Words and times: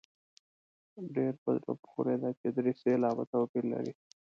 ډېره 1.13 1.35
په 1.43 1.49
زړه 1.59 1.73
پورې 1.85 2.15
ده 2.21 2.29
چې 2.39 2.47
درې 2.57 2.71
سېلابه 2.81 3.23
توپیر 3.31 3.65
لري. 3.73 3.93